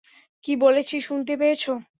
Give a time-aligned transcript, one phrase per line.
[0.45, 1.63] কি বলেছি শুনতে পেয়েছ?